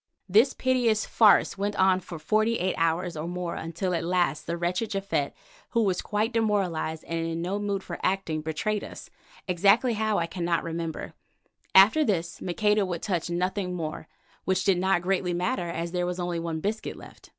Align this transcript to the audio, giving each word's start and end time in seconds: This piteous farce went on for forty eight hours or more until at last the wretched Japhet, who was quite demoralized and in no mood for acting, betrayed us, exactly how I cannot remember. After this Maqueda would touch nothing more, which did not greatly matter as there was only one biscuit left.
This 0.27 0.55
piteous 0.55 1.05
farce 1.05 1.59
went 1.59 1.75
on 1.75 1.99
for 1.99 2.17
forty 2.17 2.57
eight 2.57 2.73
hours 2.75 3.15
or 3.15 3.27
more 3.27 3.53
until 3.53 3.93
at 3.93 4.03
last 4.03 4.47
the 4.47 4.57
wretched 4.57 4.89
Japhet, 4.89 5.33
who 5.69 5.83
was 5.83 6.01
quite 6.01 6.33
demoralized 6.33 7.03
and 7.03 7.19
in 7.23 7.39
no 7.43 7.59
mood 7.59 7.83
for 7.83 7.99
acting, 8.01 8.41
betrayed 8.41 8.83
us, 8.83 9.11
exactly 9.47 9.93
how 9.93 10.17
I 10.17 10.25
cannot 10.25 10.63
remember. 10.63 11.13
After 11.75 12.03
this 12.03 12.41
Maqueda 12.41 12.83
would 12.83 13.03
touch 13.03 13.29
nothing 13.29 13.75
more, 13.75 14.07
which 14.43 14.63
did 14.63 14.79
not 14.79 15.03
greatly 15.03 15.35
matter 15.35 15.69
as 15.69 15.91
there 15.91 16.07
was 16.07 16.19
only 16.19 16.39
one 16.39 16.61
biscuit 16.61 16.95
left. 16.95 17.29